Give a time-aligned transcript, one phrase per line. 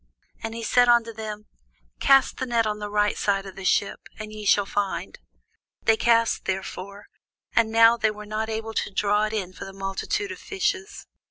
[0.41, 1.45] And he said unto them,
[1.99, 5.19] Cast the net on the right side of the ship, and ye shall find.
[5.83, 7.05] They cast therefore,
[7.55, 11.05] and now they were not able to draw it for the multitude of fishes.